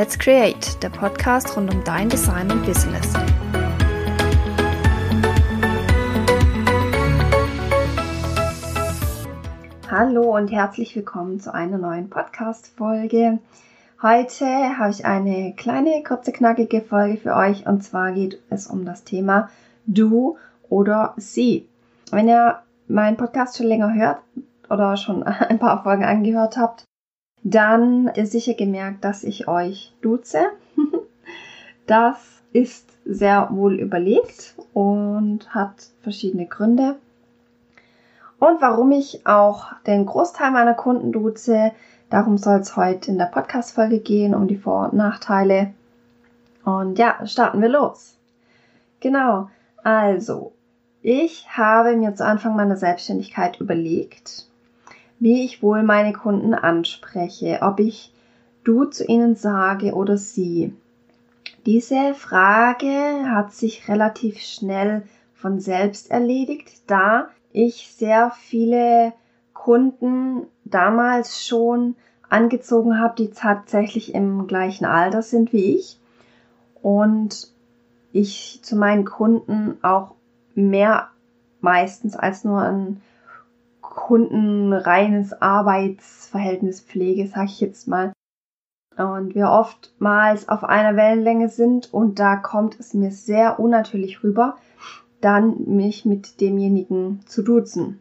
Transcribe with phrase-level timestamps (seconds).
[0.00, 3.12] Let's Create, der Podcast rund um dein Design und Business.
[9.90, 13.40] Hallo und herzlich willkommen zu einer neuen Podcast-Folge.
[14.00, 14.46] Heute
[14.78, 19.04] habe ich eine kleine, kurze, knackige Folge für euch und zwar geht es um das
[19.04, 19.50] Thema
[19.84, 20.38] Du
[20.70, 21.68] oder Sie.
[22.10, 24.22] Wenn ihr meinen Podcast schon länger hört
[24.70, 26.86] oder schon ein paar Folgen angehört habt,
[27.42, 30.46] dann ihr sicher gemerkt, dass ich euch duze.
[31.86, 32.16] das
[32.52, 36.96] ist sehr wohl überlegt und hat verschiedene Gründe.
[38.38, 41.72] Und warum ich auch den Großteil meiner Kunden duze,
[42.08, 45.74] darum soll es heute in der Podcast-Folge gehen, um die Vor- und Nachteile.
[46.64, 48.16] Und ja, starten wir los.
[49.00, 49.50] Genau.
[49.82, 50.52] Also,
[51.02, 54.46] ich habe mir zu Anfang meiner Selbstständigkeit überlegt,
[55.20, 58.12] wie ich wohl meine Kunden anspreche, ob ich
[58.64, 60.74] du zu ihnen sage oder sie.
[61.66, 65.02] Diese Frage hat sich relativ schnell
[65.34, 69.12] von selbst erledigt, da ich sehr viele
[69.52, 71.96] Kunden damals schon
[72.30, 75.98] angezogen habe, die tatsächlich im gleichen Alter sind wie ich
[76.80, 77.48] und
[78.12, 80.12] ich zu meinen Kunden auch
[80.54, 81.08] mehr
[81.60, 83.02] meistens als nur ein
[84.00, 88.12] kundenreines Arbeitsverhältnis pflege, sag ich jetzt mal.
[88.96, 94.56] Und wir oftmals auf einer Wellenlänge sind und da kommt es mir sehr unnatürlich rüber,
[95.20, 98.00] dann mich mit demjenigen zu duzen.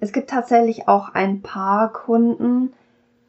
[0.00, 2.72] Es gibt tatsächlich auch ein paar Kunden,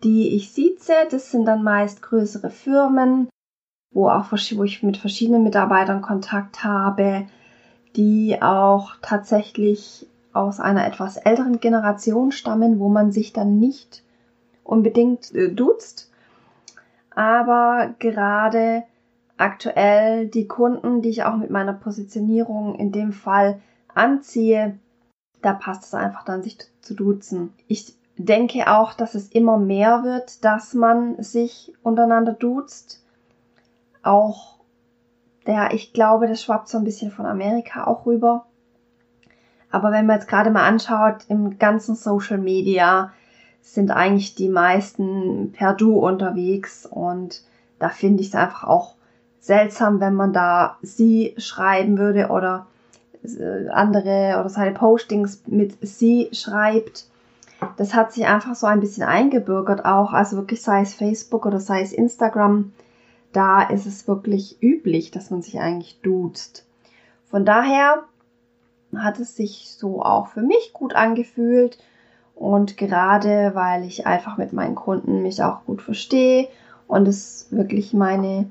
[0.03, 0.93] die ich sieze.
[1.11, 3.27] Das sind dann meist größere Firmen,
[3.93, 7.27] wo auch wo ich mit verschiedenen Mitarbeitern Kontakt habe,
[7.97, 14.03] die auch tatsächlich aus einer etwas älteren Generation stammen, wo man sich dann nicht
[14.63, 16.11] unbedingt äh, duzt.
[17.13, 18.83] Aber gerade
[19.37, 23.59] aktuell die Kunden, die ich auch mit meiner Positionierung in dem Fall
[23.93, 24.79] anziehe,
[25.41, 27.53] da passt es einfach dann, sich zu duzen.
[27.67, 33.03] Ich denke auch, dass es immer mehr wird, dass man sich untereinander duzt.
[34.03, 34.59] Auch
[35.47, 38.45] der, ich glaube, das schwappt so ein bisschen von Amerika auch rüber.
[39.71, 43.11] Aber wenn man jetzt gerade mal anschaut, im ganzen Social Media
[43.61, 47.43] sind eigentlich die meisten per Du unterwegs und
[47.79, 48.95] da finde ich es einfach auch
[49.39, 52.67] seltsam, wenn man da sie schreiben würde oder
[53.23, 57.07] äh, andere oder seine Postings mit sie schreibt.
[57.77, 61.59] Das hat sich einfach so ein bisschen eingebürgert auch, also wirklich sei es Facebook oder
[61.59, 62.73] sei es Instagram,
[63.33, 66.65] da ist es wirklich üblich, dass man sich eigentlich duzt.
[67.29, 68.03] Von daher
[68.97, 71.77] hat es sich so auch für mich gut angefühlt.
[72.35, 76.47] Und gerade weil ich einfach mit meinen Kunden mich auch gut verstehe
[76.87, 78.49] und es wirklich meine,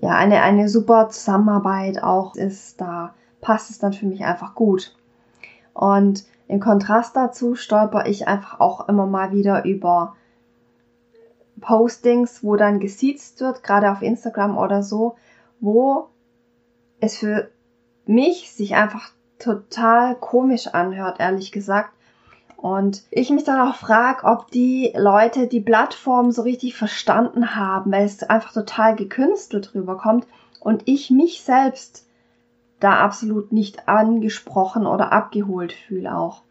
[0.00, 4.96] ja, eine, eine super Zusammenarbeit auch ist, da passt es dann für mich einfach gut.
[5.74, 10.16] Und im Kontrast dazu stolper ich einfach auch immer mal wieder über
[11.60, 15.16] Postings, wo dann gesiezt wird, gerade auf Instagram oder so,
[15.60, 16.08] wo
[17.00, 17.50] es für
[18.06, 21.90] mich sich einfach total komisch anhört, ehrlich gesagt.
[22.56, 27.92] Und ich mich dann auch frage, ob die Leute die Plattform so richtig verstanden haben,
[27.92, 30.26] weil es einfach total gekünstelt rüberkommt
[30.60, 32.06] und ich mich selbst
[32.80, 36.42] da absolut nicht angesprochen oder abgeholt fühle auch.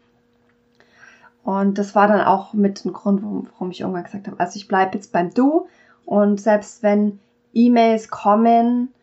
[1.42, 4.68] Und das war dann auch mit dem Grund, warum ich irgendwann gesagt habe, also ich
[4.68, 5.66] bleibe jetzt beim Du
[6.06, 7.18] und selbst wenn
[7.52, 8.93] E-Mails kommen,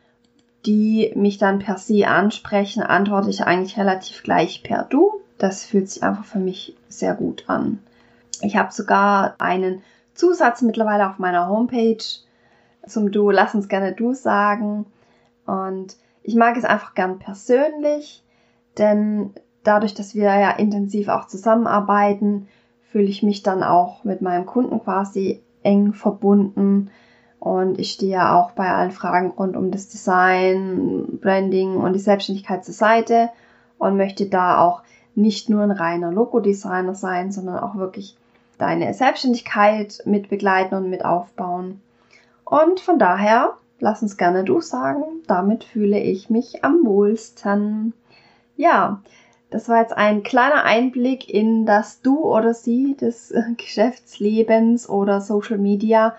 [0.66, 5.22] die mich dann per Sie ansprechen, antworte ich eigentlich relativ gleich per Du.
[5.38, 7.79] Das fühlt sich einfach für mich sehr gut an.
[8.41, 9.81] Ich habe sogar einen
[10.13, 12.03] Zusatz mittlerweile auf meiner Homepage
[12.85, 13.31] zum Du.
[13.31, 14.85] Lass uns gerne Du sagen.
[15.45, 18.23] Und ich mag es einfach gern persönlich,
[18.78, 19.33] denn
[19.63, 22.47] dadurch, dass wir ja intensiv auch zusammenarbeiten,
[22.91, 26.91] fühle ich mich dann auch mit meinem Kunden quasi eng verbunden
[27.41, 31.99] und ich stehe ja auch bei allen Fragen rund um das Design, Branding und die
[31.99, 33.32] Selbstständigkeit zur Seite
[33.79, 34.84] und möchte da auch
[35.16, 38.16] nicht nur ein reiner Logo-Designer sein, sondern auch wirklich
[38.59, 41.82] deine Selbstständigkeit mit begleiten und mit aufbauen.
[42.46, 47.93] Und von daher, lass uns gerne du sagen, damit fühle ich mich am wohlsten.
[48.55, 49.02] Ja,
[49.49, 55.58] das war jetzt ein kleiner Einblick in das Du oder Sie des Geschäftslebens oder Social
[55.58, 56.16] Media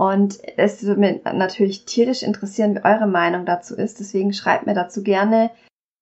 [0.00, 4.00] und es würde mich natürlich tierisch interessieren, wie eure Meinung dazu ist.
[4.00, 5.50] Deswegen schreibt mir dazu gerne,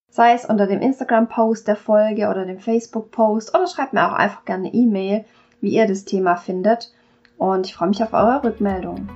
[0.08, 4.44] sei es unter dem Instagram-Post der Folge oder dem Facebook-Post oder schreibt mir auch einfach
[4.44, 5.24] gerne E-Mail,
[5.60, 6.92] wie ihr das Thema findet.
[7.38, 9.08] Und ich freue mich auf eure Rückmeldung.